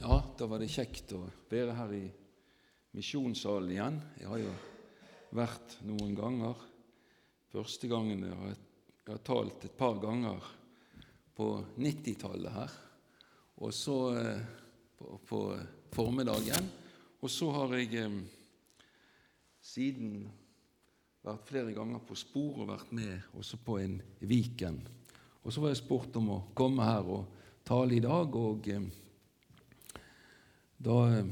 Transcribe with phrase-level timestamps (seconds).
[0.00, 2.04] Ja, da var det kjekt å være her i
[2.94, 3.96] misjonssalen igjen.
[4.20, 4.52] Jeg har jo
[5.34, 6.60] vært noen ganger.
[7.50, 8.52] Første gangen jeg har,
[9.02, 10.44] jeg har talt et par ganger
[11.34, 11.48] på
[11.82, 12.76] 90-tallet her,
[13.58, 14.44] og så eh,
[15.00, 15.40] på, på,
[15.96, 16.70] formiddagen.
[17.18, 18.16] Og så har jeg eh,
[19.58, 20.14] siden
[21.26, 23.98] vært flere ganger på spor og vært med også på en
[24.30, 24.78] Viken.
[25.42, 28.42] Og så var jeg spurt om å komme her og tale i dag.
[28.44, 28.72] og...
[30.78, 31.26] Da eh,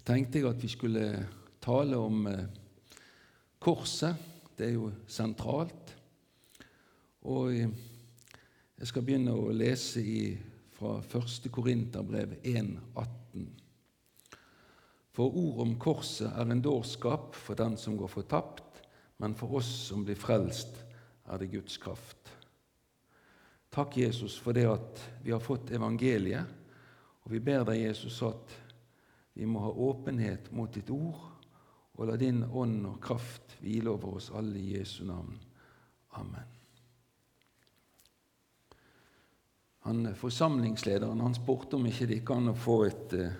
[0.00, 1.04] tenkte jeg at vi skulle
[1.60, 2.46] tale om eh,
[3.60, 4.16] korset.
[4.56, 5.90] Det er jo sentralt.
[7.28, 7.74] Og eh,
[8.78, 10.22] jeg skal begynne å lese i,
[10.72, 11.50] fra 1.
[11.52, 13.42] Korinterbrev 1,18.
[15.12, 18.78] For ord om korset er en dårskap for den som går fortapt,
[19.20, 20.78] men for oss som blir frelst,
[21.28, 22.32] er det Guds kraft.
[23.68, 26.56] Takk, Jesus, for det at vi har fått evangeliet,
[27.26, 28.56] og vi ber deg, Jesus, at
[29.38, 31.20] vi må ha åpenhet mot ditt ord,
[31.94, 35.36] og la din ånd og kraft hvile over oss alle i Jesu navn.
[36.18, 36.56] Amen.
[39.86, 43.38] Han, forsamlingslederen han spurte om ikke det gikk an å få et uh,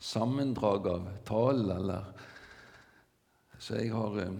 [0.00, 2.08] sammendrag av talen, eller
[3.60, 4.38] Så jeg har uh,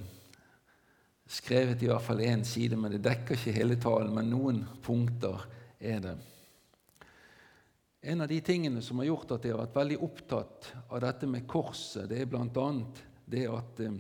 [1.29, 4.17] skrevet i hvert fall én side, men det dekker ikke hele talen.
[4.17, 5.45] Men noen punkter
[5.81, 6.17] er det.
[8.07, 11.25] En av de tingene som har gjort at jeg har vært veldig opptatt av dette
[11.25, 12.65] med korset, det er bl.a.
[13.33, 13.95] det at eh,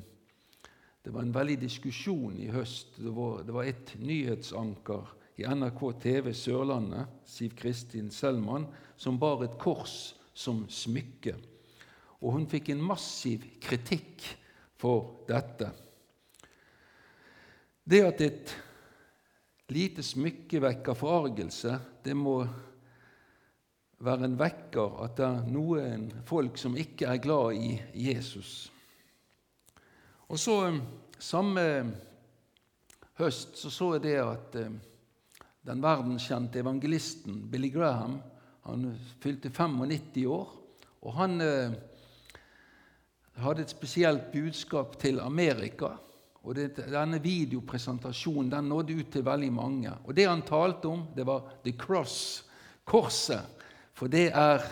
[1.05, 2.99] det var en veldig diskusjon i høst.
[2.99, 5.09] Det var, det var et nyhetsanker
[5.41, 8.67] i NRK TV Sørlandet, Siv Kristin Selman,
[9.01, 11.39] som bar et kors som smykke.
[12.21, 14.29] Og hun fikk en massiv kritikk
[14.77, 15.71] for dette.
[17.85, 18.55] Det at et
[19.73, 22.43] lite smykke vekker forargelse, det må
[23.98, 27.75] være en vekker at det er noen folk som ikke er glad i
[28.06, 28.73] Jesus.
[30.29, 30.83] Og så um,
[31.24, 31.63] Samme
[33.17, 34.74] høst så, så jeg det at um,
[35.64, 38.19] den verdenskjente evangelisten Billy Graham
[38.64, 38.89] han
[39.23, 40.51] fylte 95 år,
[41.05, 41.77] og han uh,
[43.45, 45.95] hadde et spesielt budskap til Amerika.
[46.45, 49.92] Og det, Denne videopresentasjonen den nådde ut til veldig mange.
[50.05, 52.45] Og Det han talte om, det var the cross,
[52.85, 53.54] korset.
[53.95, 54.63] For det er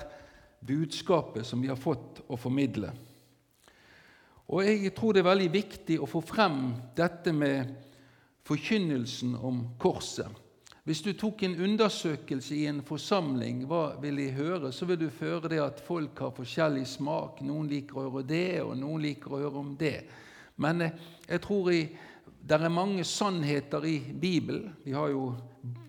[0.67, 2.93] budskapet som vi har fått å formidle.
[4.53, 7.71] Og Jeg tror det er veldig viktig å få frem dette med
[8.45, 10.29] forkynnelsen om korset.
[10.83, 14.73] Hvis du tok en undersøkelse i en forsamling, hva vil de høre?
[14.75, 17.39] Så vil du føre det at folk har forskjellig smak.
[17.47, 20.01] Noen liker å høre det, og noen liker å høre om det.
[20.59, 20.97] Men eh,
[21.29, 21.71] jeg tror
[22.49, 24.73] det er mange sannheter i Bibelen.
[24.85, 25.35] Vi har jo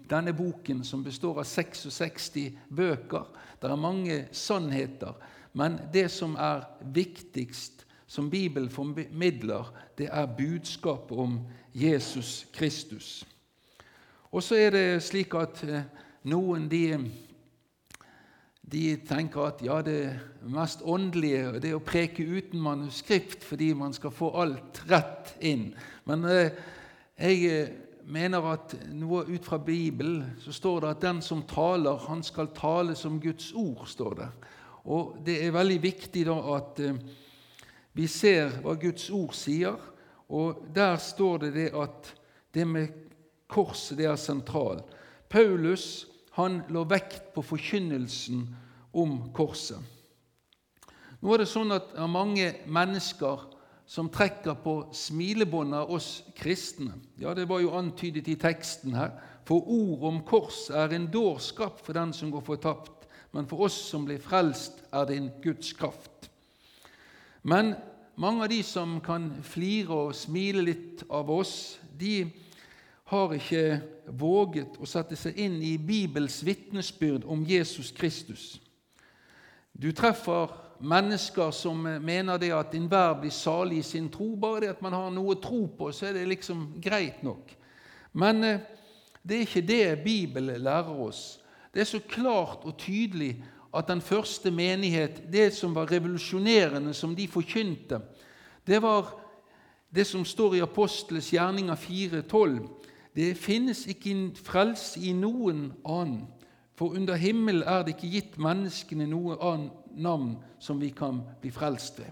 [0.09, 2.31] denne boken som består av 66
[2.69, 3.25] bøker.
[3.62, 5.16] Det er mange sannheter,
[5.53, 11.40] men det som er viktigst, som Bibelen formidler, det er budskapet om
[11.74, 13.25] Jesus Kristus.
[14.31, 15.85] Og så er det slik at eh,
[16.30, 16.97] noen de,
[18.63, 20.13] de tenker at ja, det
[20.47, 25.72] mest åndelige det er å preke uten manuskript fordi man skal få alt rett inn.
[26.07, 26.56] Men eh,
[27.19, 27.73] jeg eh,
[28.07, 32.53] mener at noe ut fra Bibelen så står det at den som taler, han skal
[32.56, 33.85] tale som Guds ord.
[33.88, 34.29] står det.
[34.84, 37.03] Og Det er veldig viktig da at eh,
[37.94, 39.75] vi ser hva Guds ord sier.
[40.29, 42.13] Og Der står det det at
[42.53, 42.88] det med
[43.47, 44.88] korset det er sentralt.
[45.29, 46.07] Paulus
[46.38, 48.48] han lå vekt på forkynnelsen
[48.94, 49.80] om korset.
[51.24, 53.46] Nå er det sånn at det er mange mennesker
[53.88, 56.98] som trekker på smilebåndet av oss kristne.
[57.20, 59.14] Ja, det var jo antydet i teksten her.
[59.48, 63.78] For ord om kors er en dårskap for den som går fortapt, men for oss
[63.90, 66.30] som blir frelst, er det en Guds kraft.
[67.44, 67.74] Men
[68.16, 72.26] mange av de som kan flire og smile litt av oss, de
[73.12, 78.59] har ikke våget å sette seg inn i Bibels vitnesbyrd om Jesus Kristus.
[79.73, 80.52] Du treffer
[80.84, 84.34] mennesker som mener det at enhver blir salig i sin tro.
[84.35, 87.53] Bare det at man har noe tro på, så er det liksom greit nok.
[88.14, 88.61] Men eh,
[89.23, 91.40] det er ikke det Bibelen lærer oss.
[91.73, 93.38] Det er så klart og tydelig
[93.73, 98.02] at den første menighet, det som var revolusjonerende, som de forkynte,
[98.67, 99.09] det var
[99.94, 102.59] det som står i Apostles gjerninger 4.12.
[103.16, 106.26] Det finnes ikke frelse i noen annen,
[106.74, 111.52] for under himmelen er det ikke gitt menneskene noe annet navn som vi kan bli
[111.54, 112.10] frelst ved.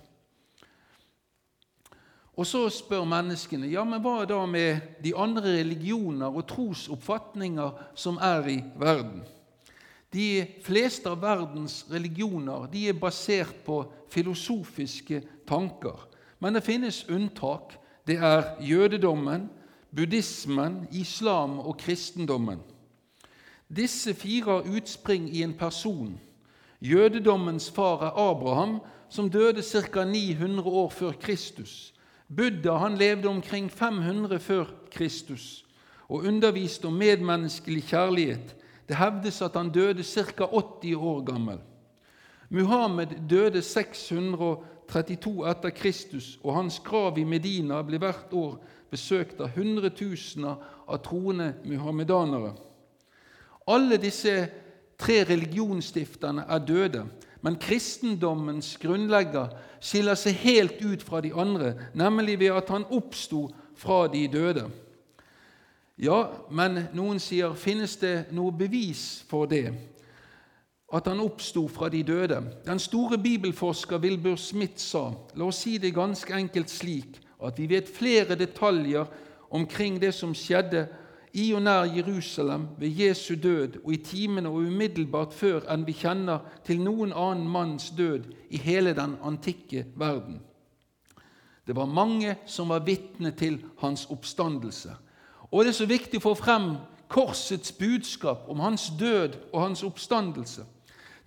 [2.38, 8.22] Og så spør menneskene ja, men hva da med de andre religioner og trosoppfatninger som
[8.22, 9.26] er i verden.
[10.14, 16.08] De fleste av verdens religioner de er basert på filosofiske tanker.
[16.40, 17.78] Men det finnes unntak.
[18.08, 19.50] Det er jødedommen,
[19.96, 22.60] buddhismen, islam og kristendommen.
[23.76, 26.20] Disse fire har utspring i en person.
[26.82, 28.80] Jødedommens far er Abraham,
[29.10, 30.04] som døde ca.
[30.04, 31.94] 900 år før Kristus.
[32.38, 35.66] Buddha han levde omkring 500 før Kristus
[36.10, 38.56] og underviste om medmenneskelig kjærlighet.
[38.88, 40.46] Det hevdes at han døde ca.
[40.46, 41.60] 80 år gammel.
[42.50, 48.58] Muhammed døde 632 etter Kristus, og hans grav i Medina ble hvert år
[48.92, 52.54] besøkt av hundretusener av troende muhammedanere.
[53.72, 54.36] Alle disse
[55.02, 57.06] tre religionsstifterne er døde,
[57.42, 63.48] men kristendommens grunnlegger skiller seg helt ut fra de andre, nemlig ved at han oppsto
[63.80, 64.68] fra de døde.
[66.02, 69.72] Ja, men noen sier finnes det noe bevis for det,
[70.92, 72.42] at han oppsto fra de døde?
[72.66, 77.70] Den store bibelforsker Wilbur Smith sa la oss si det ganske enkelt slik at vi
[77.70, 79.06] vet flere detaljer
[79.50, 80.88] omkring det som skjedde
[81.34, 85.96] i og nær Jerusalem ved Jesu død og i timene og umiddelbart før enn vi
[85.96, 90.42] kjenner til noen annen manns død i hele den antikke verden.
[91.68, 94.92] Det var mange som var vitne til hans oppstandelse.
[95.52, 96.74] Og det er så viktig å få frem
[97.12, 100.66] korsets budskap om hans død og hans oppstandelse.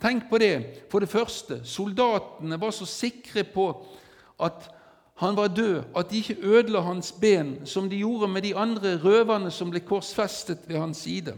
[0.00, 0.84] Tenk på det.
[0.90, 3.68] For det første, soldatene var så sikre på
[4.42, 4.68] at
[5.24, 8.96] han var død, at de ikke ødela hans ben, som de gjorde med de andre
[9.00, 11.34] røverne som ble korsfestet ved hans side.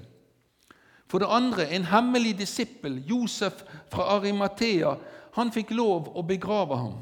[1.07, 3.63] For det andre, en hemmelig disippel, Josef
[3.93, 4.97] fra Arimathea,
[5.37, 6.97] han fikk lov å begrave ham.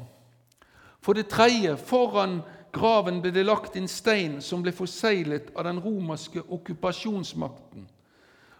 [1.01, 2.41] For det tredje, foran
[2.75, 7.87] graven ble det lagt en stein som ble forseglet av den romerske okkupasjonsmakten.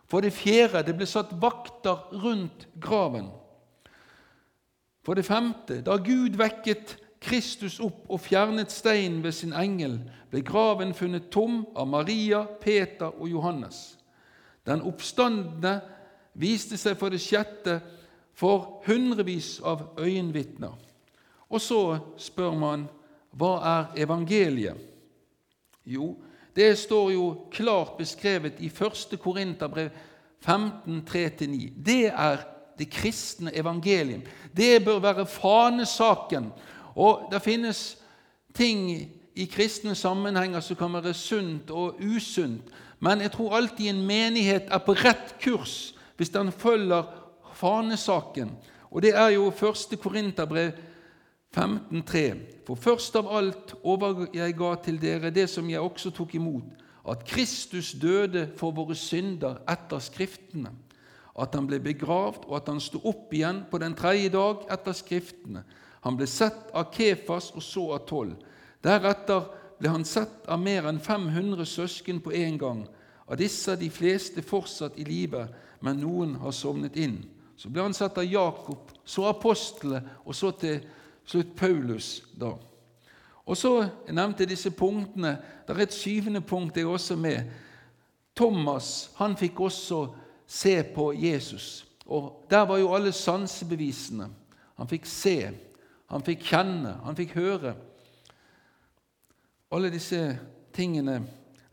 [0.09, 3.29] For det fjerde, det ble satt vakter rundt graven.
[5.05, 6.95] For det femte, da Gud vekket
[7.25, 9.97] Kristus opp og fjernet steinen ved sin engel,
[10.29, 13.95] ble graven funnet tom av Maria, Peter og Johannes.
[14.65, 15.79] Den oppstandende
[16.37, 17.79] viste seg for det sjette
[18.35, 20.73] for hundrevis av øyenvitner.
[21.49, 21.81] Og så
[22.19, 22.87] spør man
[23.35, 24.77] hva er evangeliet?
[25.85, 26.15] Jo,
[26.55, 29.17] det står jo klart beskrevet i 1.
[29.21, 29.89] Korinterbrev
[30.41, 31.71] 15, 3-9.
[31.85, 32.45] Det er
[32.79, 34.23] det kristne evangelium.
[34.55, 36.49] Det bør være fanesaken
[36.95, 37.97] og det finnes
[38.55, 38.87] ting
[39.35, 44.71] i kristne sammenhenger som kan være sunt og usunt, men jeg tror alltid en menighet
[44.71, 47.03] er på rett kurs hvis den følger
[47.53, 48.53] fanesaken.
[48.91, 49.99] Og det er jo 1.
[49.99, 50.71] Korinterbrev
[51.55, 52.23] 15,3.
[52.67, 56.67] For først av alt over jeg ga til dere det som jeg også tok imot,
[57.05, 60.71] at Kristus døde for våre synder etter Skriftene,
[61.35, 64.95] at han ble begravd, og at han sto opp igjen på den tredje dag etter
[64.95, 65.65] Skriftene,
[66.05, 68.35] han ble sett av Kefas og så av tolv.
[68.85, 69.47] Deretter
[69.79, 72.83] ble han sett av mer enn 500 søsken på en gang.
[73.25, 75.47] Av disse er de fleste fortsatt i live,
[75.81, 77.23] men noen har sovnet inn.
[77.57, 80.85] Så ble han sett av Jakob, så apostlene, og så til
[81.25, 82.21] slutt Paulus.
[82.37, 82.53] da.
[83.45, 83.73] Og så
[84.05, 85.37] jeg nevnte disse punktene.
[85.65, 87.49] Det er et syvende punkt jeg også med.
[88.35, 90.07] Thomas han fikk også
[90.45, 91.85] se på Jesus.
[92.05, 94.29] Og Der var jo alle sansebevisene.
[94.77, 95.64] Han fikk se.
[96.13, 97.73] Han fikk kjenne, han fikk høre.
[99.73, 100.19] Alle disse
[100.75, 101.19] tingene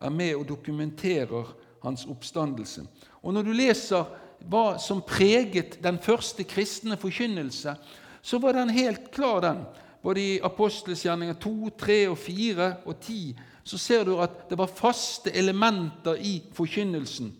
[0.02, 2.86] er med og dokumenterer hans oppstandelse.
[3.22, 4.18] Og Når du leser
[4.50, 7.76] hva som preget den første kristne forkynnelse,
[8.22, 9.64] så var den helt klar, den.
[10.02, 14.66] Både i Apostelskjerninger 2, 3 og 4 og 10 så ser du at det var
[14.66, 17.30] faste elementer i forkynnelsen.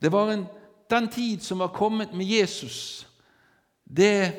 [0.00, 0.46] Det var en,
[0.90, 3.06] den tid som var kommet med Jesus.
[3.84, 4.32] Det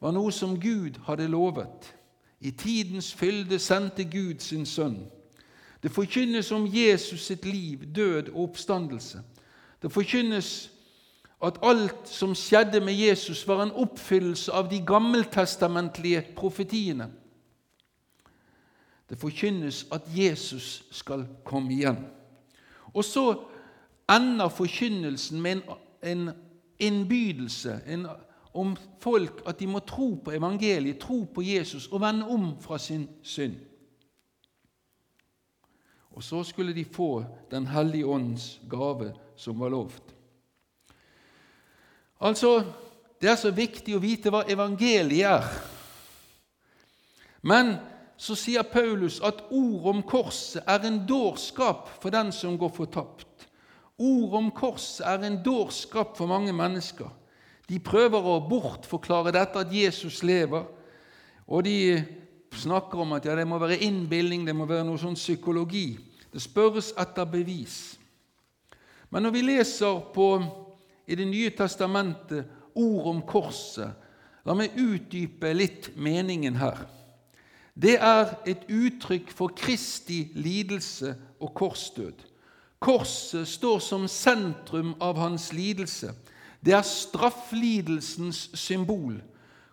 [0.00, 1.94] var noe som Gud hadde lovet.
[2.40, 5.02] I tidens fylde sendte Gud sin sønn.
[5.82, 9.22] Det forkynnes om Jesus sitt liv, død og oppstandelse.
[9.82, 10.70] Det forkynnes
[11.42, 17.08] at alt som skjedde med Jesus, var en oppfyllelse av de gammeltestamentlige profetiene.
[19.08, 22.04] Det forkynnes at Jesus skal komme igjen.
[22.92, 23.40] Og så
[24.10, 25.62] ender forkynnelsen med
[26.02, 26.30] en,
[26.78, 28.06] innbydelse, en
[28.54, 32.78] om folk at de må tro på evangeliet, tro på Jesus og vende om fra
[32.78, 33.56] sin synd.
[36.10, 40.14] Og så skulle de få Den hellige åndens gave som var lovt.
[42.20, 42.64] Altså,
[43.20, 45.44] Det er så viktig å vite hva evangeliet er.
[47.42, 47.74] Men
[48.16, 53.46] så sier Paulus at ord om korset er en dårskap for den som går fortapt.
[53.98, 57.10] Ord om korset er en dårskap for mange mennesker.
[57.70, 60.64] De prøver å bortforklare dette at Jesus lever,
[61.46, 62.02] og de
[62.58, 65.94] snakker om at ja, det må være innbilning, det må være noe sånn psykologi.
[66.30, 67.78] Det spørres etter bevis.
[69.10, 70.32] Men når vi leser på,
[71.10, 72.46] i Det nye testamentet
[72.78, 73.90] ord om korset,
[74.46, 76.84] la meg utdype litt meningen her.
[77.74, 82.22] Det er et uttrykk for Kristi lidelse og korsdød.
[82.78, 86.14] Korset står som sentrum av hans lidelse.
[86.64, 89.20] Det er strafflidelsens symbol.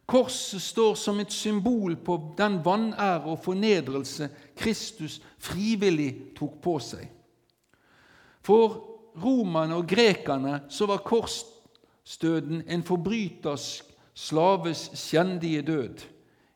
[0.07, 7.09] Korset står som et symbol på den vanære og fornedrelse Kristus frivillig tok på seg.
[8.41, 8.77] For
[9.19, 13.83] romerne og grekerne så var korsstøden en forbryters
[14.15, 16.05] slaves kjendige død.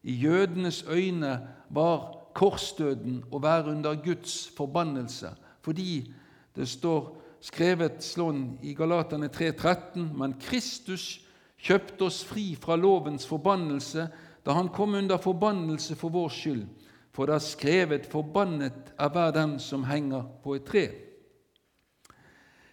[0.04, 1.36] I jødenes øyne
[1.70, 6.14] var korsdøden å være under Guds forbannelse fordi
[6.56, 11.20] det står skrevet sånn i Galatane 3,13.: Men Kristus
[11.62, 14.08] kjøpte oss fri fra lovens forbannelse
[14.46, 16.66] da han kom under forbannelse for vår skyld.
[17.12, 20.86] For det er skrevet:" Forbannet er hver den som henger på et tre.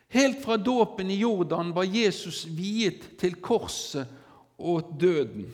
[0.08, 4.08] Helt fra dåpen i Jordan var Jesus viet til korset
[4.58, 5.50] og døden.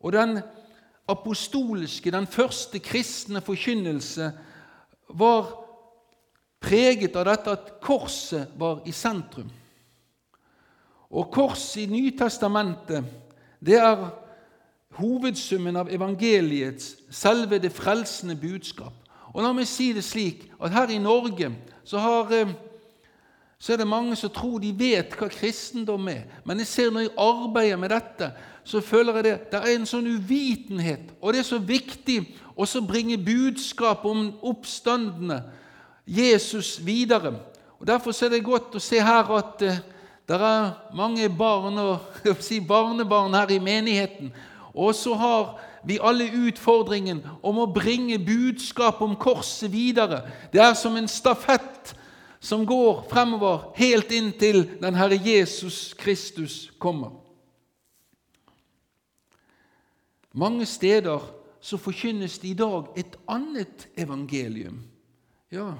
[0.00, 0.38] Og den
[1.08, 4.32] apostoliske, den første kristne forkynnelse,
[5.08, 5.67] var
[6.60, 9.50] preget av dette at korset var i sentrum.
[11.08, 13.04] Og korset i Nytestamentet,
[13.64, 14.08] det er
[14.98, 18.94] hovedsummen av evangeliets, selve det frelsende budskap.
[19.32, 21.50] Og la meg si det slik at her i Norge
[21.86, 22.52] så, har, eh,
[23.58, 26.24] så er det mange som tror de vet hva kristendom er.
[26.44, 28.32] Men jeg ser når jeg arbeider med dette,
[28.64, 31.14] så føler jeg det det er en sånn uvitenhet.
[31.20, 32.18] Og det er så viktig
[32.56, 35.42] å bringe budskap om oppstandene
[36.08, 37.34] Jesus videre.
[37.78, 39.80] Og Derfor er det godt å se her at uh,
[40.28, 44.32] det er mange barn og si, barnebarn her i menigheten.
[44.74, 50.22] Og så har vi alle utfordringen om å bringe budskap om korset videre.
[50.52, 51.94] Det er som en stafett
[52.40, 57.16] som går fremover helt inntil den Herre Jesus Kristus kommer.
[60.32, 61.24] Mange steder
[61.60, 64.84] så forkynnes det i dag et annet evangelium.
[65.50, 65.72] Ja,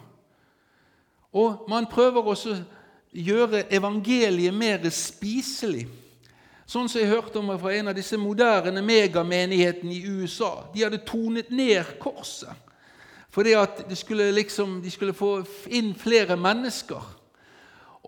[1.33, 2.61] og man prøver også å
[3.13, 5.87] gjøre evangeliet mer spiselig.
[6.69, 10.69] Sånn som jeg hørte om fra en av disse moderne megamenighetene i USA.
[10.75, 12.65] De hadde tonet ned korset
[13.29, 15.43] fordi at de skulle, liksom, de skulle få
[15.77, 17.03] inn flere mennesker.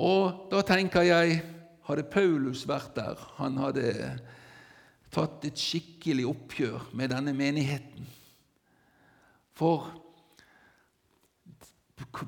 [0.01, 1.43] Og da tenker jeg
[1.91, 3.85] Hadde Paulus vært der, han hadde
[5.11, 8.05] tatt et skikkelig oppgjør med denne menigheten.
[9.59, 9.89] For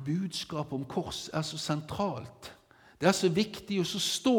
[0.04, 2.52] budskapet om kors er så sentralt.
[3.00, 4.36] Det er så viktig å stå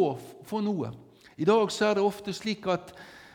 [0.47, 0.93] for noe.
[1.37, 2.93] I dag er det ofte slik at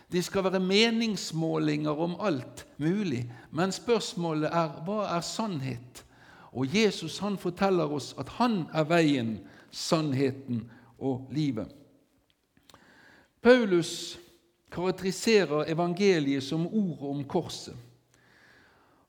[0.09, 6.05] det skal være meningsmålinger om alt mulig, men spørsmålet er hva er sannhet?
[6.53, 9.35] Og Jesus han forteller oss at han er veien,
[9.71, 10.65] sannheten
[10.99, 11.69] og livet.
[13.43, 14.19] Paulus
[14.73, 17.77] karakteriserer evangeliet som ordet om korset.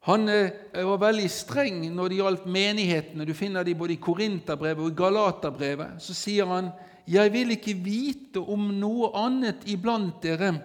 [0.08, 3.26] Han eh, var veldig streng når det gjaldt menighetene.
[3.28, 6.00] Du finner det både i Korinterbrevet og i Galaterbrevet.
[6.00, 6.72] Så sier han,
[7.10, 10.62] 'Jeg vil ikke vite om noe annet iblant dere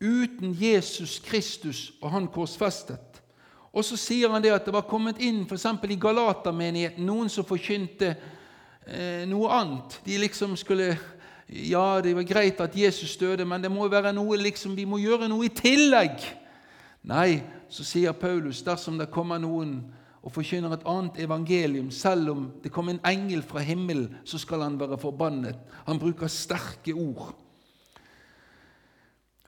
[0.00, 3.20] uten Jesus Kristus og Han korsfestet.'
[3.74, 5.66] Og så sier han det at det var kommet inn f.eks.
[5.90, 8.12] i Galatermenigheten noen som forkynte
[8.86, 9.98] eh, noe annet.
[10.06, 10.96] De liksom skulle
[11.48, 14.96] Ja, det var greit at Jesus døde, men det må være noe liksom, vi må
[14.96, 16.22] gjøre noe i tillegg.
[17.04, 17.42] Nei,
[17.74, 19.80] så sier Paulus dersom det kommer noen
[20.24, 24.62] og forkynner et annet evangelium, selv om det kommer en engel fra himmelen, så skal
[24.64, 25.58] han være forbannet.
[25.88, 27.34] Han bruker sterke ord.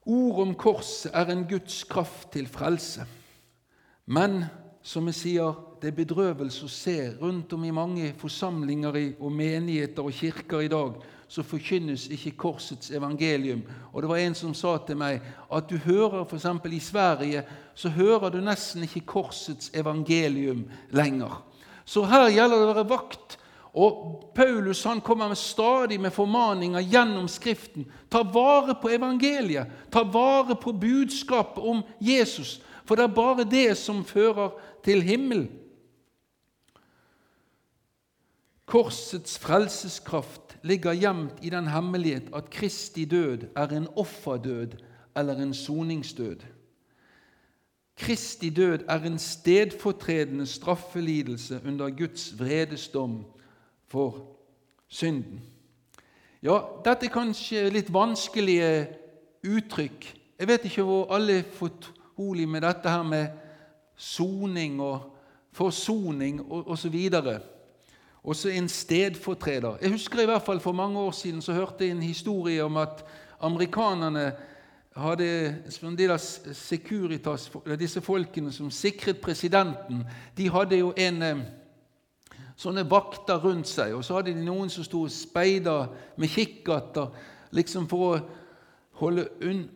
[0.06, 3.06] Ord om korset er en Guds kraft til frelse.
[4.06, 4.44] Men
[4.86, 10.06] som jeg sier, det er bedrøvelse å se rundt om i mange forsamlinger og menigheter
[10.06, 13.64] og kirker i dag så forkynnes ikke korsets evangelium.
[13.92, 16.46] Og det var en som sa til meg at du hører f.eks.
[16.70, 17.42] i Sverige
[17.74, 20.64] så hører du nesten ikke korsets evangelium
[20.94, 21.42] lenger.
[21.84, 23.38] Så her gjelder det å være vakt.
[23.76, 27.84] Og Paulus han kommer med stadig med formaninger gjennom Skriften.
[28.08, 29.90] Ta vare på evangeliet.
[29.92, 32.60] Ta vare på budskapet om Jesus.
[32.86, 35.50] For det er bare det som fører til himmelen.
[38.66, 44.78] Korsets frelseskraft ligger gjemt i den hemmelighet at Kristi død er en offerdød
[45.16, 46.40] eller en soningsdød.
[47.96, 53.24] Kristi død er en stedfortredende straffelidelse under Guds vredesdom
[53.86, 54.36] for
[54.88, 55.40] synden.
[56.42, 58.86] Ja, dette er kanskje litt vanskelige
[59.46, 60.10] uttrykk.
[60.38, 61.48] Jeg vet ikke hvor alle er
[62.16, 63.26] fortrolige med dette her med
[63.96, 65.16] soning og
[65.52, 67.10] forsoning osv.
[68.24, 69.76] Også en stedfortreder.
[69.82, 72.76] Jeg husker i hvert fall For mange år siden så hørte jeg en historie om
[72.76, 73.04] at
[73.40, 74.32] amerikanerne
[74.96, 76.16] hadde de der
[76.52, 80.04] Securitas, disse folkene som sikret presidenten,
[80.36, 81.36] de hadde jo en eh,
[82.56, 83.92] sånne vakter rundt seg.
[83.92, 87.12] Og så hadde de noen som sto og speida med kikkerter
[87.50, 88.20] liksom for å
[89.04, 89.66] holde un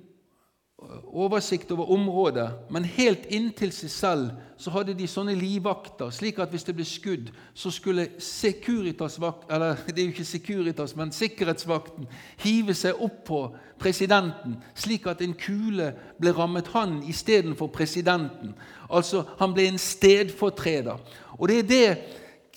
[1.07, 6.53] oversikt over området, men helt inntil seg selv så hadde de sånne livvakter, slik at
[6.53, 12.09] hvis det ble skudd, så skulle Securitas eller det er jo ikke Securitas, men sikkerhetsvakten
[12.45, 13.41] hive seg opp på
[13.81, 18.55] presidenten, slik at en kule ble rammet han istedenfor presidenten.
[18.91, 21.01] Altså, han ble en stedfortreder.
[21.39, 21.99] Og det er det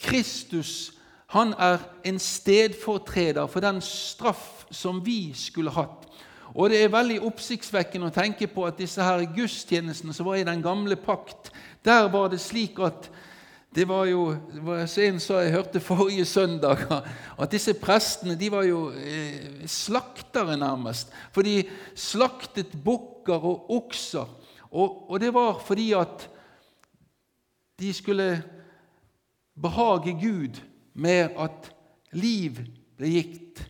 [0.04, 0.92] Kristus
[1.34, 6.06] Han er en stedfortreder for den straff som vi skulle hatt.
[6.54, 10.46] Og Det er veldig oppsiktsvekkende å tenke på at disse her gudstjenestene som var i
[10.48, 11.50] den gamle pakt,
[11.86, 13.10] der var det slik at
[13.74, 14.28] det var jo
[15.02, 16.84] En sa jeg hørte forrige søndag
[17.42, 21.10] at disse prestene de var jo eh, slaktere, nærmest.
[21.34, 21.64] For de
[21.96, 24.30] slaktet bukker og okser.
[24.70, 26.30] Og, og det var fordi at
[27.82, 28.44] de skulle
[29.62, 30.62] behage Gud
[30.94, 31.72] med at
[32.14, 32.62] liv
[32.98, 33.64] ble gitt.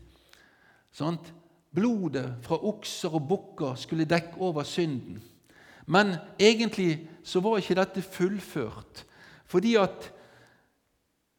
[0.91, 1.31] Sant?
[1.73, 5.21] Blodet fra okser og bukker skulle dekke over synden.
[5.85, 9.05] Men egentlig så var ikke dette fullført,
[9.49, 10.11] fordi at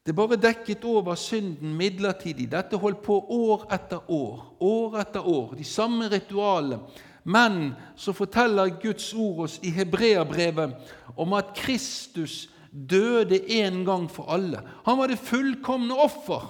[0.05, 2.51] det bare dekket over synden midlertidig.
[2.53, 6.83] Dette holdt på år etter år, år etter år, de samme ritualene.
[7.25, 10.75] Men så forteller Guds ord oss i Hebreabrevet
[11.17, 14.61] om at Kristus døde en gang for alle.
[14.85, 16.45] Han var det fullkomne offer.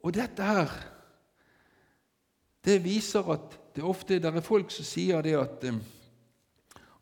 [0.00, 0.72] Og dette her
[2.64, 5.78] det viser at det ofte det er folk som sier det at, eh,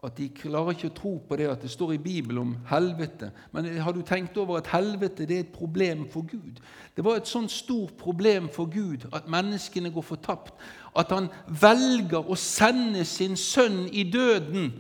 [0.04, 3.33] at de klarer ikke å tro på det at det står i Bibelen om helvete.
[3.52, 6.61] Men har du tenkt over at helvete det er et problem for Gud?
[6.94, 10.54] Det var et sånt stort problem for Gud at menneskene går fortapt,
[10.96, 14.70] at han velger å sende sin sønn i døden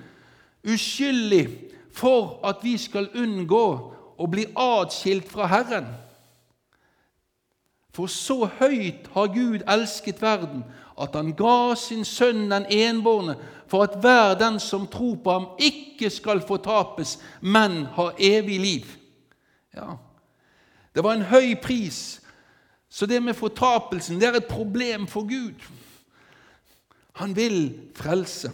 [0.62, 1.46] uskyldig
[1.90, 3.66] for at vi skal unngå
[4.18, 5.88] å bli atskilt fra Herren.
[7.98, 10.60] For så høyt har Gud elsket verden,
[10.94, 13.34] at han ga sin sønn den enbårne,
[13.66, 18.86] for at hver den som tror på ham, ikke skal fortapes, men ha evig liv.
[19.74, 19.96] Ja,
[20.94, 22.20] Det var en høy pris,
[22.88, 25.58] så det med fortapelsen det er et problem for Gud.
[27.12, 28.50] Han vil frelse.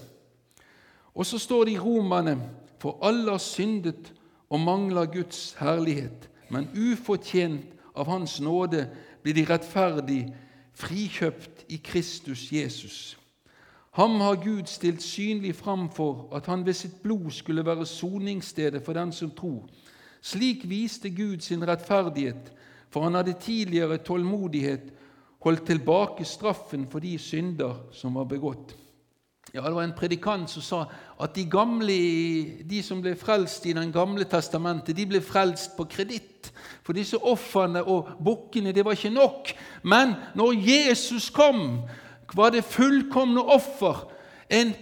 [1.15, 2.41] Og så står det i Romerne
[2.81, 4.13] for alle har syndet
[4.51, 7.65] og mangler Guds herlighet, men ufortjent
[7.97, 8.89] av Hans nåde
[9.25, 10.23] blir de rettferdig
[10.77, 13.17] frikjøpt i Kristus Jesus.
[13.95, 18.83] Ham har Gud stilt synlig fram for at han ved sitt blod skulle være soningsstedet
[18.85, 19.69] for den som tror.
[20.21, 22.53] Slik viste Gud sin rettferdighet,
[22.91, 24.93] for han hadde tidligere tålmodighet
[25.45, 28.77] holdt tilbake straffen for de synder som var begått.
[29.55, 30.79] Ja, Det var en predikant som sa
[31.23, 31.95] at de, gamle,
[32.67, 36.51] de som ble frelst i Den gamle testamentet, de ble frelst på kreditt.
[36.83, 39.53] For disse ofrene og bukkene det var ikke nok.
[39.85, 41.85] Men når Jesus kom,
[42.35, 44.09] var det fullkomne offer.
[44.51, 44.75] En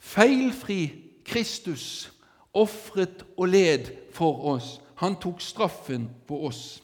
[0.00, 0.92] feilfri
[1.26, 2.12] Kristus
[2.54, 4.80] ofret og led for oss.
[5.04, 6.80] Han tok straffen på oss.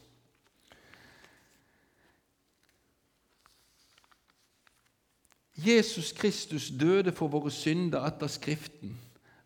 [5.66, 8.96] Jesus Kristus døde for våre synder etter Skriften.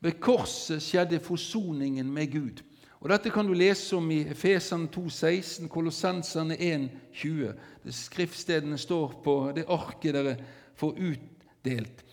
[0.01, 2.63] Ved korset skjedde forsoningen med Gud.
[3.01, 7.53] Og Dette kan du lese om i Efesene 2,16, Kolossenserne 1,20.
[7.91, 10.37] Skriftstedene står på det arket dere
[10.75, 12.05] får utdelt.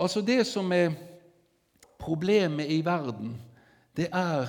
[0.00, 0.96] Altså Det som er
[1.98, 3.36] problemet i verden,
[3.96, 4.48] det er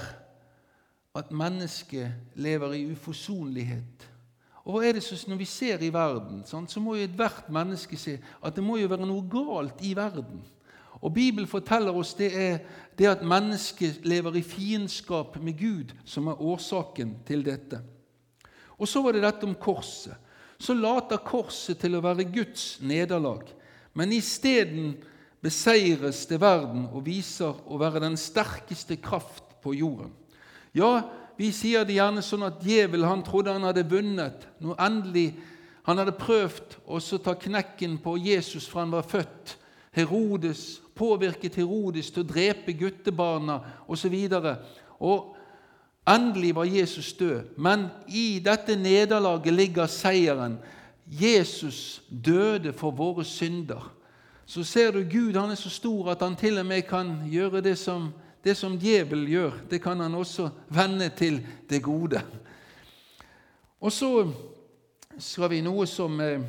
[1.15, 4.09] at mennesket lever i uforsonlighet
[4.63, 7.97] og hva er det så, Når vi ser i verden, så må jo ethvert menneske
[7.99, 10.39] se at det må jo være noe galt i verden.
[11.03, 12.59] Og Bibelen forteller oss det er
[12.97, 17.81] det at mennesket lever i fiendskap med Gud, som er årsaken til dette.
[18.79, 20.15] Og så var det dette om korset.
[20.59, 23.43] Så later korset til å være Guds nederlag.
[23.93, 24.93] Men isteden
[25.43, 30.13] beseires det verden og viser å være den sterkeste kraft på jorden.
[30.73, 31.03] Ja,
[31.37, 35.27] vi sier det gjerne sånn at djevelen han trodde han hadde vunnet når endelig
[35.83, 39.57] han hadde prøvd å ta knekken på Jesus fra han var født.
[39.93, 43.59] Herodes påvirket Herodes til å drepe guttebarna
[43.91, 44.15] osv.
[46.03, 50.57] Endelig var Jesus død, men i dette nederlaget ligger seieren.
[51.07, 53.91] Jesus døde for våre synder.
[54.45, 57.61] Så ser du Gud han er så stor at han til og med kan gjøre
[57.63, 58.11] det som,
[58.43, 59.61] det som djevel gjør.
[59.69, 62.21] Det kan han også vende til det gode.
[63.79, 64.11] Og så
[65.19, 66.43] skal vi noe som eh,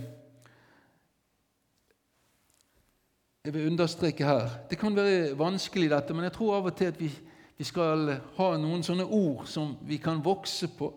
[3.44, 4.48] jeg vil understreke her.
[4.70, 7.11] Det kan være vanskelig, dette, men jeg tror av og til at vi,
[7.59, 10.88] vi skal ha noen sånne ord som vi kan vokse på.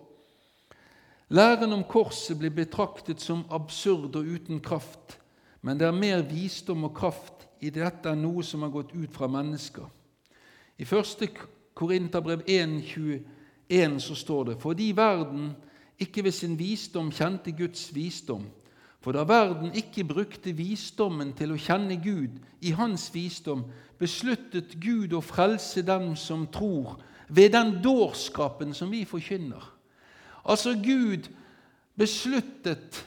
[1.27, 5.17] Læren om korset blir betraktet som absurd og uten kraft,
[5.62, 9.12] men det er mer visdom og kraft i dette enn noe som har gått ut
[9.12, 9.96] fra mennesker.
[10.77, 11.29] I 1.
[11.73, 15.55] Korinterbrev 1,21 så står det:" Fordi verden
[15.99, 18.45] ikke ved sin visdom kjente Guds visdom,
[19.01, 23.65] for da verden ikke brukte visdommen til å kjenne Gud i hans visdom,
[23.99, 29.63] besluttet Gud å frelse dem som tror, ved den dårskapen som vi forkynner.
[30.45, 31.27] Altså Gud
[31.97, 33.03] besluttet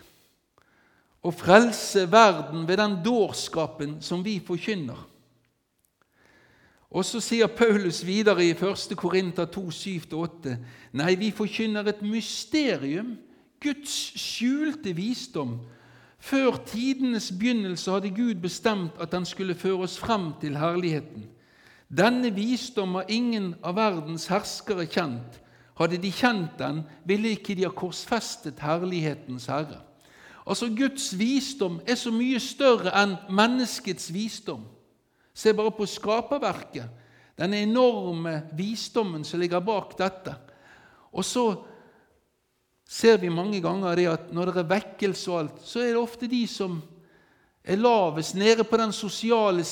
[1.22, 4.98] å frelse verden ved den dårskapen som vi forkynner.
[6.90, 8.96] Og så sier Paulus videre i 1.
[8.98, 10.57] Korinter 2, 7-8.:
[10.92, 13.16] Nei, vi forkynner et mysterium,
[13.62, 15.61] Guds skjulte visdom,
[16.18, 21.29] før tidenes begynnelse hadde Gud bestemt at han skulle føre oss frem til herligheten.
[21.88, 25.40] Denne visdom har ingen av verdens herskere kjent.
[25.79, 29.81] Hadde de kjent den, ville ikke de ha korsfestet herlighetens herre.
[30.46, 34.64] Altså, Guds visdom er så mye større enn menneskets visdom.
[35.35, 36.87] Se bare på skaperverket,
[37.37, 40.35] den enorme visdommen som ligger bak dette.
[41.16, 41.45] Og så
[42.90, 46.01] ser vi mange ganger det at når det er vekkelse og alt, så er det
[46.03, 46.81] ofte de som
[47.64, 49.64] er lavest nede på den sosiale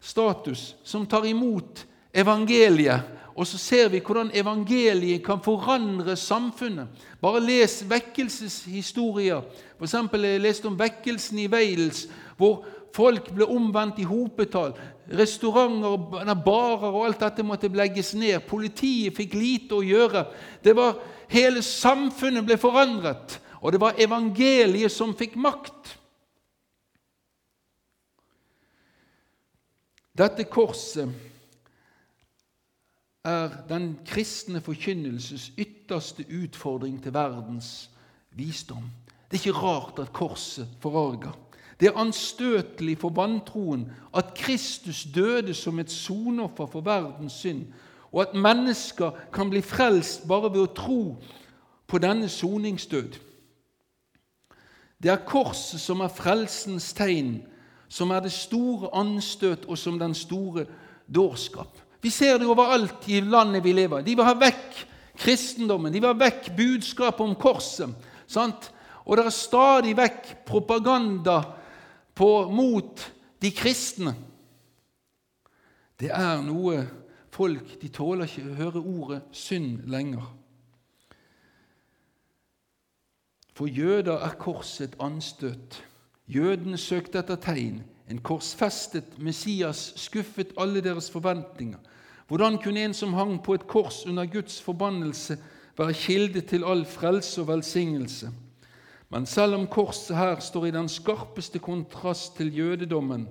[0.00, 3.16] status, som tar imot evangeliet.
[3.34, 6.88] Og så ser vi hvordan evangeliet kan forandre samfunnet.
[7.22, 9.40] Bare les vekkelseshistorier.
[9.78, 12.04] For eksempel, jeg leste om vekkelsen i Wales,
[12.36, 14.74] hvor folk ble omvendt i hopetall.
[15.10, 18.42] Restauranter, barer og alt dette måtte legges ned.
[18.48, 20.26] Politiet fikk lite å gjøre.
[20.62, 20.98] Det var
[21.30, 25.92] Hele samfunnet ble forandret, og det var evangeliet som fikk makt.
[30.18, 31.12] Dette korset
[33.24, 37.90] er den kristne forkynnelses ytterste utfordring til verdens
[38.34, 38.90] visdom.
[39.30, 41.36] Det er ikke rart at korset forarger.
[41.80, 47.64] Det er anstøtelig for vantroen at Kristus døde som et sonoffer for verdens synd,
[48.12, 51.02] og at mennesker kan bli frelst bare ved å tro
[51.88, 53.16] på denne soningsdød.
[55.02, 57.38] Det er korset som er frelsens tegn,
[57.88, 60.66] som er det store anstøt, og som den store
[61.14, 61.78] dårskap.
[62.02, 64.04] Vi ser det overalt i landet vi lever i.
[64.04, 64.84] De vil ha vekk
[65.20, 67.88] kristendommen, de vil ha vekk budskapet om korset.
[68.26, 68.70] Sant?
[69.04, 71.40] Og det er stadig vekk propaganda
[72.14, 74.14] på, mot de kristne.
[76.00, 76.82] Det er noe
[77.30, 80.24] folk de tåler ikke å høre ordet synd lenger.
[83.54, 85.82] For jøder er korset anstøt.
[86.30, 87.82] Jødene søkte etter tegn.
[88.10, 91.78] En korsfestet Messias skuffet alle deres forventninger.
[92.30, 95.36] Hvordan kunne en som hang på et kors under Guds forbannelse,
[95.78, 98.30] være kilde til all frelse og velsignelse?
[99.10, 103.28] Men selv om korset her står i den skarpeste kontrast til jødedommen,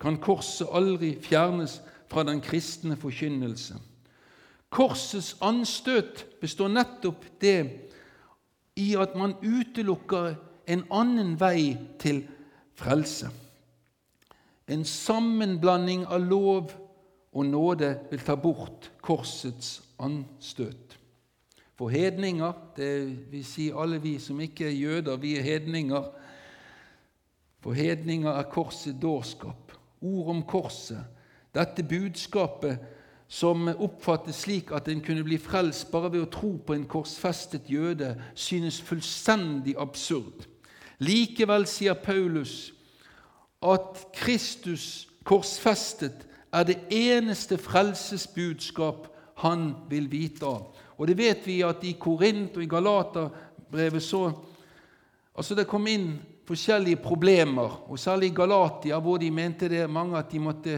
[0.00, 3.76] kan korset aldri fjernes fra den kristne forkynnelse.
[4.70, 7.70] Korsets anstøt består nettopp det
[8.76, 10.34] i at man utelukker
[10.70, 12.22] en annen vei til
[12.78, 13.28] frelse.
[14.70, 16.70] En sammenblanding av lov
[17.32, 20.99] og nåde vil ta bort korsets anstøt.
[21.80, 26.10] For hedninger, det vil si alle vi som ikke er jøder, vi er hedninger.
[27.64, 29.72] For hedninger er korset dårskap.
[30.00, 31.00] Ord om korset
[31.54, 32.78] dette budskapet
[33.30, 37.70] som oppfattes slik at en kunne bli frelst bare ved å tro på en korsfestet
[37.70, 40.44] jøde, synes fullstendig absurd.
[41.00, 42.74] Likevel sier Paulus
[43.64, 49.08] at Kristus korsfestet er det eneste frelsesbudskap
[49.40, 50.74] han vil vite av.
[51.00, 54.28] Og det vet vi at i Korint og i Galaterbrevet så
[55.40, 60.18] Altså, det kom inn forskjellige problemer, og særlig i Galatia, hvor de mente det mange
[60.18, 60.74] at de måtte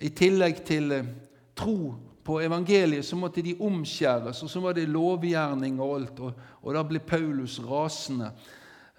[0.00, 1.10] i tillegg til eh,
[1.54, 1.92] tro
[2.24, 6.24] på evangeliet, så måtte de omskjæres, og så var det lovgjerning og alt.
[6.24, 6.32] Og,
[6.64, 8.32] og da ble Paulus rasende.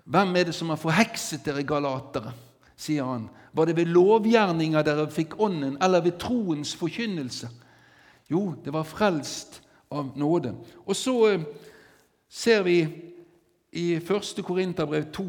[0.06, 2.32] Hvem er det som har forhekset dere galatere?
[2.78, 3.28] sier han.
[3.52, 7.50] Var det ved lovgjerninger dere fikk ånden, eller ved troens forkynnelse?
[8.30, 10.56] Jo, det var frelst av nåde.
[10.86, 11.46] Og så eh,
[12.30, 12.78] ser vi
[13.72, 14.44] i 1.
[14.44, 15.26] Korinterbrev 2.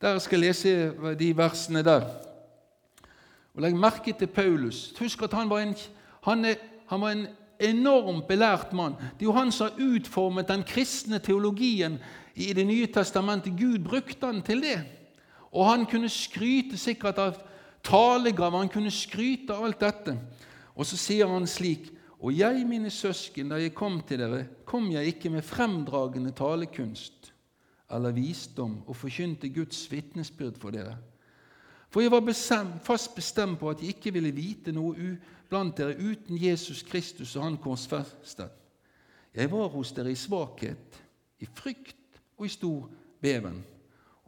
[0.00, 2.06] Der skal jeg lese de versene der.
[3.54, 4.92] Og Legg merke til Paulus.
[4.98, 5.74] Husk at han var en,
[6.22, 6.54] han er,
[6.86, 7.26] han var en
[7.58, 8.94] enormt belært mann.
[8.94, 11.98] Det er jo han som har utformet den kristne teologien
[12.34, 13.58] i Det nye testamentet.
[13.58, 14.78] Gud brukte han til det.
[15.52, 17.40] Og han kunne skryte sikkert av
[17.82, 20.14] talegaver, han kunne skryte av alt dette.
[20.76, 24.90] Og så sier han slik Og jeg, mine søsken, da jeg kom til dere, kom
[24.90, 27.32] jeg ikke med fremdragende talekunst
[27.94, 30.96] eller visdom og forkynte Guds vitnesbyrd for dere.
[31.88, 35.14] For jeg var bestemt, fast bestemt på at jeg ikke ville vite noe
[35.48, 38.50] blant dere uten Jesus Kristus og Han korsfestet.
[39.34, 41.00] Jeg var hos dere i svakhet,
[41.40, 42.88] i frykt og i stor
[43.22, 43.62] beven.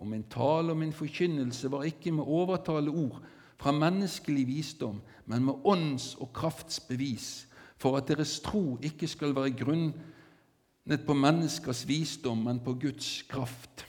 [0.00, 3.20] Og min tale og min forkynnelse var ikke med overtale ord
[3.61, 7.46] fra menneskelig visdom, men med ånds- og kraftsbevis,
[7.81, 13.87] for at deres tro ikke skal være grunnet på menneskers visdom, men på Guds kraft.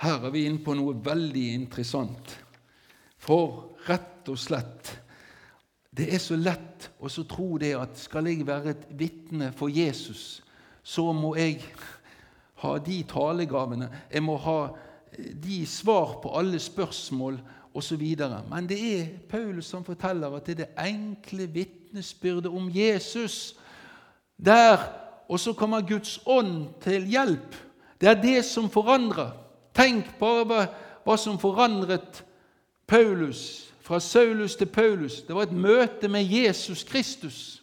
[0.00, 2.36] Her er vi inne på noe veldig interessant.
[3.20, 4.96] For rett og slett
[5.90, 10.38] Det er så lett å tro det at skal jeg være et vitne for Jesus,
[10.86, 11.64] så må jeg
[12.62, 14.70] ha de talegavene, jeg må ha
[15.18, 17.40] de svar på alle spørsmål
[17.74, 18.16] osv.
[18.50, 23.56] Men det er Paulus som forteller at det er det enkle vitnesbyrdet om Jesus.
[24.44, 24.78] Der,
[25.28, 27.54] Og så kommer Guds ånd til hjelp.
[28.00, 29.30] Det er det som forandrer.
[29.74, 30.66] Tenk bare
[31.04, 32.24] hva, som forandret
[32.86, 35.22] Paulus fra Saulus til Paulus.
[35.22, 37.62] Det var et møte med Jesus Kristus.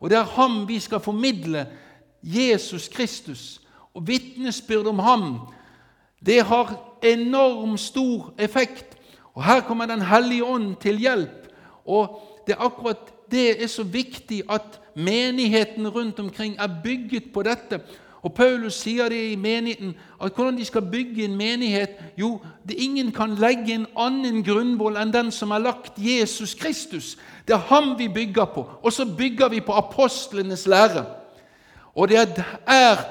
[0.00, 1.66] Og det er ham vi skal formidle.
[2.22, 3.60] Jesus Kristus.
[3.94, 5.38] Og vitnesbyrd om ham,
[6.26, 8.97] det har enormt stor effekt.
[9.38, 11.46] Og Her kommer Den hellige ånd til hjelp.
[11.86, 17.42] Og det er akkurat det er så viktig at menigheten rundt omkring er bygget på
[17.42, 17.80] dette.
[18.22, 23.12] Og Paulus sier det i menigheten, at hvordan de skal bygge en menighet Jo, ingen
[23.12, 27.16] kan legge en annen grunnvoll enn den som er lagt Jesus Kristus.
[27.46, 28.66] Det er ham vi bygger på.
[28.82, 31.04] Og så bygger vi på apostlenes lære.
[31.94, 33.04] Og det er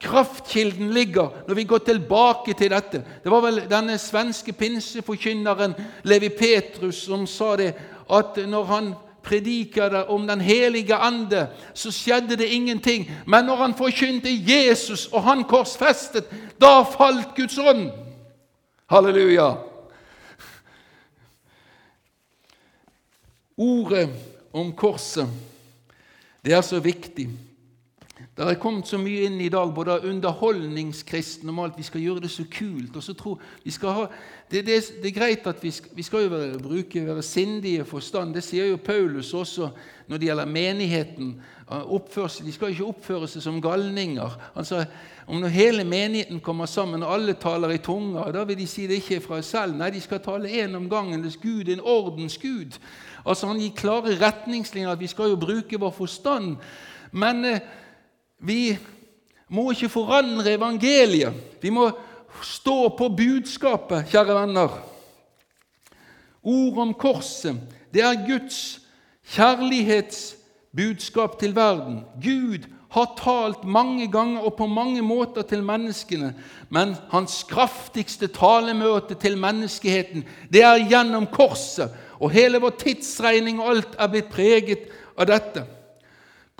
[0.00, 3.02] kraftkilden ligger når vi går tilbake til dette.
[3.24, 5.74] Det var vel denne svenske pinseforkynneren
[6.08, 7.74] Levi Petrus som sa det,
[8.10, 13.10] at når han predikede om Den hellige ande, så skjedde det ingenting.
[13.26, 16.24] Men når han forkynte Jesus og han korsfestet,
[16.60, 17.90] da falt Guds ånd.
[18.90, 19.54] Halleluja!
[23.60, 24.08] Ordet
[24.52, 25.28] om korset,
[26.44, 27.28] det er så viktig.
[28.40, 31.74] Det har kommet så mye inn i dag, både underholdningskristen og alt.
[31.76, 32.94] Vi skal gjøre det så kult.
[32.96, 33.34] og så tro,
[33.84, 34.04] ha,
[34.50, 37.84] det, det, det er greit at vi skal, vi skal jo være, bruke være sindige
[37.84, 38.32] forstand.
[38.32, 39.68] Det sier jo Paulus også
[40.08, 41.34] når det gjelder menigheten.
[41.68, 44.38] Oppførsel, de skal ikke oppføre seg som galninger.
[44.56, 44.86] Altså,
[45.26, 48.86] om når hele menigheten kommer sammen og alle taler i tunger, da vil de si
[48.88, 49.76] det ikke er fra selv.
[49.76, 51.20] Nei, de skal tale én om gangen.
[51.20, 52.80] Det er Gud, en ordens Gud.
[53.26, 56.56] Altså, Han gir klare retningslinjer at vi skal jo bruke vår forstand.
[57.12, 57.60] Men eh,
[58.40, 58.78] vi
[59.50, 61.34] må ikke forandre evangeliet.
[61.62, 61.90] Vi må
[62.46, 64.70] stå på budskapet, kjære venner.
[66.40, 67.56] Ord om korset,
[67.92, 68.80] det er Guds
[69.34, 72.04] kjærlighetsbudskap til verden.
[72.22, 72.58] Gud
[72.90, 76.34] har talt mange ganger og på mange måter til menneskene,
[76.70, 81.90] men hans kraftigste talemøte til menneskeheten, det er gjennom korset.
[82.20, 84.78] Og hele vår tidsregning og alt er blitt preget
[85.16, 85.64] av dette.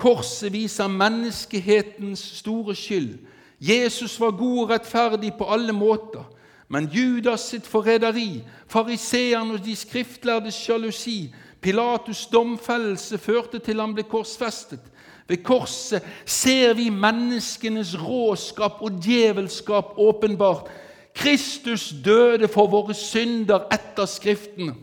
[0.01, 3.19] Korset viser menneskehetens store skyld.
[3.61, 6.25] Jesus var god og rettferdig på alle måter,
[6.69, 14.07] men Judas sitt forræderi, fariseerne og de skriftlærdes sjalusi, Pilatus' domfellelse førte til han ble
[14.09, 14.81] korsfestet.
[15.29, 20.71] Ved korset ser vi menneskenes råskap og djevelskap åpenbart.
[21.15, 24.75] Kristus døde for våre synder etter Skriftene.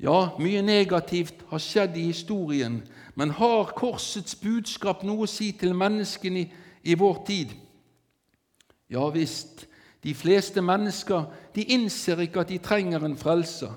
[0.00, 2.78] Ja, mye negativt har skjedd i historien,
[3.14, 6.46] men har korsets budskap noe å si til menneskene i,
[6.82, 7.54] i vår tid?
[8.90, 9.66] Ja visst.
[10.04, 13.72] De fleste mennesker de innser ikke at de trenger en frelser.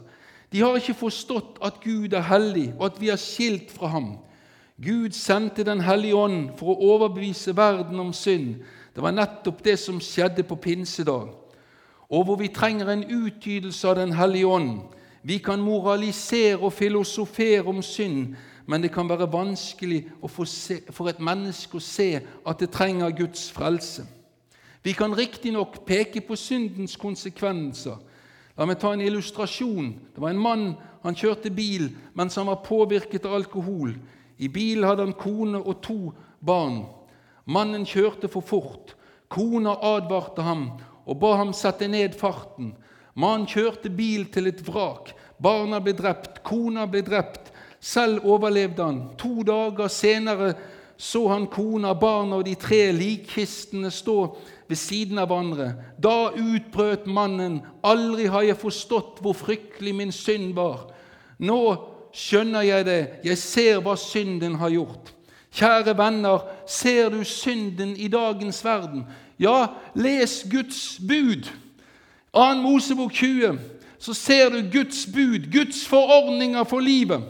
[0.54, 4.13] De har ikke forstått at Gud er hellig, og at vi er skilt fra ham.
[4.82, 8.62] Gud sendte Den hellige ånd for å overbevise verden om synd.
[8.96, 11.34] Det var nettopp det som skjedde på pinsedag,
[12.10, 14.82] og hvor vi trenger en utgytelse av Den hellige ånd.
[15.24, 21.78] Vi kan moralisere og filosofere om synd, men det kan være vanskelig for et menneske
[21.78, 24.06] å se at det trenger Guds frelse.
[24.84, 27.95] Vi kan riktignok peke på syndens konsekvenser.
[28.58, 29.93] La meg ta en illustrasjon.
[30.13, 30.65] Det var en mann
[31.04, 33.95] han kjørte bil mens han var påvirket av alkohol.
[34.38, 36.12] I bilen hadde han kone og to
[36.43, 36.84] barn.
[37.45, 38.95] Mannen kjørte for fort.
[39.32, 40.67] Kona advarte ham
[41.08, 42.73] og ba ham sette ned farten.
[43.15, 45.13] Mannen kjørte bil til et vrak.
[45.39, 47.53] Barna ble drept, kona ble drept.
[47.84, 49.02] Selv overlevde han.
[49.19, 50.54] To dager senere
[50.98, 54.17] så han kona, barna og de tre likkistene stå
[54.69, 55.74] ved siden av hverandre.
[56.00, 60.86] Da utbrøt mannen, aldri har jeg forstått hvor fryktelig min synd var.
[61.43, 61.60] Nå
[62.15, 65.12] skjønner jeg det, jeg ser hva synden har gjort.
[65.54, 69.04] Kjære venner, ser du synden i dagens verden?
[69.38, 71.52] Ja, les Guds bud.
[72.34, 72.48] 2.
[72.63, 73.60] Mosebok 20,
[74.00, 77.22] så ser du Guds bud, Guds forordninger for livet.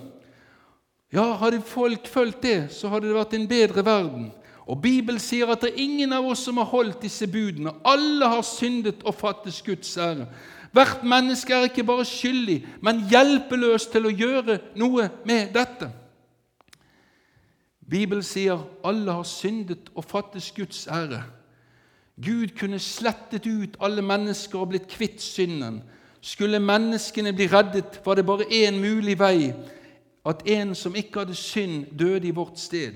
[1.13, 4.31] Ja, hadde folk fulgt det, så hadde det vært en bedre verden.
[4.65, 7.75] Og Bibelen sier at det er ingen av oss som har holdt disse budene.
[7.85, 10.25] Alle har syndet og fattes Guds ære.
[10.73, 15.91] Hvert menneske er ikke bare skyldig, men hjelpeløs til å gjøre noe med dette.
[17.83, 21.21] Bibelen sier alle har syndet og fattes Guds ære.
[22.23, 25.83] Gud kunne slettet ut alle mennesker og blitt kvitt synden.
[26.21, 29.51] Skulle menneskene bli reddet, var det bare én mulig vei,
[30.25, 32.93] at en som ikke hadde synd, døde i vårt sted.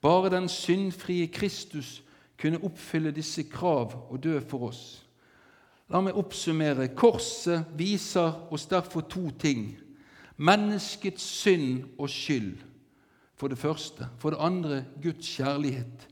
[0.00, 2.02] Bare den syndfrie Kristus
[2.40, 5.04] kunne oppfylle disse krav og dø for oss.
[5.88, 6.90] La meg oppsummere.
[6.96, 9.74] Korset viser oss derfor to ting.
[10.36, 12.56] Menneskets synd og skyld,
[13.36, 14.08] for det første.
[14.18, 16.08] For det andre Guds kjærlighet.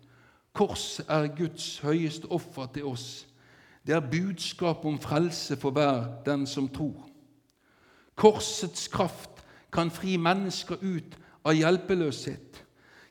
[0.52, 3.26] Korset er Guds høyeste offer til oss.
[3.86, 7.08] Det er budskap om frelse for hver den som tror.
[8.14, 9.31] Korsets kraft
[9.72, 12.64] kan fri mennesker ut av hjelpeløshet.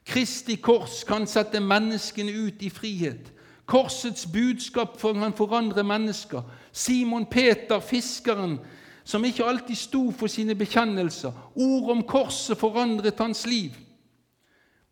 [0.06, 3.32] Kristi kors kan sette menneskene ut i frihet.
[3.66, 6.42] Korsets budskap kan forandre mennesker.
[6.72, 8.60] Simon Peter, fiskeren,
[9.04, 11.32] som ikke alltid sto for sine bekjennelser.
[11.56, 13.72] Ord om korset forandret hans liv.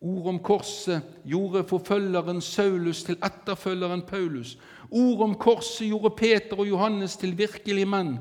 [0.00, 4.58] Ord om korset gjorde forfølgeren Saulus til etterfølgeren Paulus.
[4.90, 8.16] Ord om korset gjorde Peter og Johannes til virkelige menn.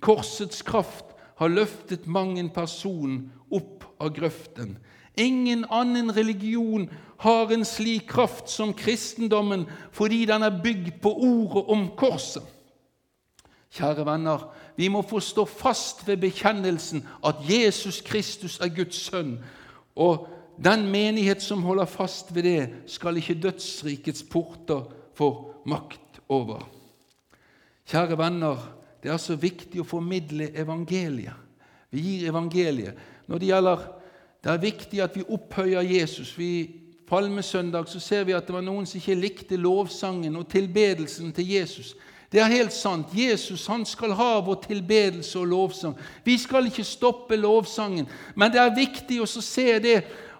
[0.00, 4.76] Korsets kraft har løftet mang en person opp av grøften.
[5.16, 6.88] Ingen annen religion
[7.22, 12.44] har en slik kraft som kristendommen fordi den er bygd på ordet om korset.
[13.72, 19.38] Kjære venner, vi må få stå fast ved bekjennelsen at Jesus Kristus er Guds sønn.
[19.96, 20.28] og
[20.64, 26.68] den menighet som holder fast ved det, skal ikke dødsrikets porter få makt over.
[27.88, 28.56] Kjære venner,
[29.02, 31.34] det er så viktig å formidle evangeliet.
[31.92, 32.98] Vi gir evangeliet.
[33.26, 33.90] Når det gjelder
[34.42, 36.38] Det er viktig at vi opphøyer Jesus.
[36.38, 41.32] Vi, Palmesøndag så ser vi at det var noen som ikke likte lovsangen og tilbedelsen
[41.32, 41.92] til Jesus.
[42.32, 43.12] Det er helt sant.
[43.14, 45.94] Jesus han skal ha vår tilbedelse og lovsang.
[46.24, 49.98] Vi skal ikke stoppe lovsangen, men det er viktig å se det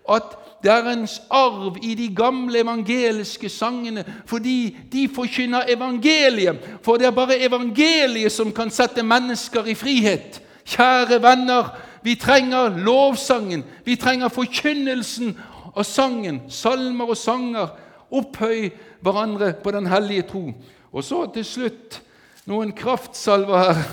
[0.08, 6.58] at det er en arv i de gamle evangeliske sangene fordi de forkynner evangeliet.
[6.82, 10.42] For det er bare evangeliet som kan sette mennesker i frihet.
[10.64, 13.64] Kjære venner, vi trenger lovsangen.
[13.84, 15.34] Vi trenger forkynnelsen
[15.76, 16.42] av sangen.
[16.48, 17.74] Salmer og sanger.
[18.12, 20.52] Opphøy hverandre på den hellige tro.
[20.92, 22.02] Og så til slutt
[22.46, 23.84] noen kraftsalver her.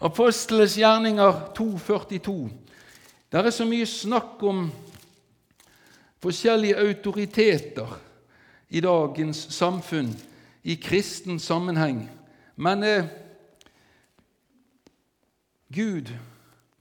[0.00, 2.50] Apostles gjerninger 242.
[3.32, 4.70] Det er så mye snakk om
[6.20, 7.96] forskjellige autoriteter
[8.68, 10.12] i dagens samfunn
[10.62, 12.04] i kristen sammenheng.
[12.56, 13.04] Men eh,
[15.72, 16.10] Gud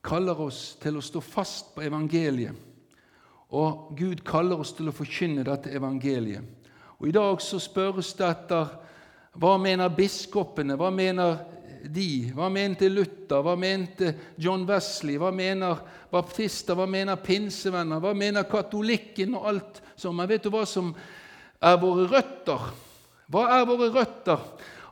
[0.03, 2.55] kaller oss til å stå fast på evangeliet.
[3.49, 6.43] Og Gud kaller oss til å forkynne dette evangeliet.
[6.99, 8.73] Og I dag så spørres det etter
[9.39, 11.39] hva mener biskopene, hva mener
[11.83, 12.31] de?
[12.35, 13.43] Hva mente Luther?
[13.45, 15.17] Hva mente John Wesley?
[15.19, 15.79] Hva mener
[16.11, 16.77] baptister?
[16.77, 18.01] Hva mener pinsevenner?
[18.03, 20.93] Hva mener katolikken og alt som Men vet du hva som
[21.59, 22.69] er våre røtter?
[23.29, 24.45] Hva er våre røtter?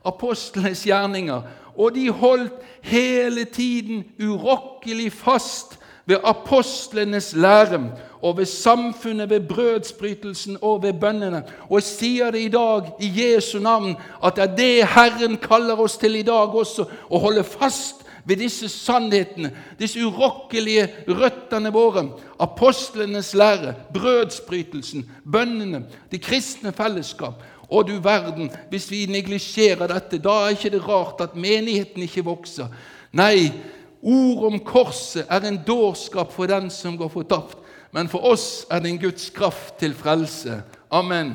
[0.08, 1.46] Apostlenes gjerninger.
[1.78, 7.82] Og de holdt hele tiden urokkelig fast ved apostlenes lære
[8.22, 11.44] og ved samfunnet, ved brødsbrytelsen og ved bønnene.
[11.70, 15.80] Og jeg sier det i dag i Jesu navn, at det er det Herren kaller
[15.80, 22.08] oss til i dag også, å holde fast ved disse sannhetene, disse urokkelige røttene våre.
[22.40, 27.44] Apostlenes lære, brødsbrytelsen, bønnene, det kristne fellesskap.
[27.68, 32.24] Å du verden, hvis vi neglisjerer dette, da er ikke det rart at menigheten ikke
[32.28, 32.72] vokser.
[33.16, 33.52] Nei,
[34.08, 37.58] Ord om korset er en dårskap for den som går fortapt,
[37.92, 40.62] men for oss er det en Guds kraft til frelse.
[40.92, 41.34] Amen.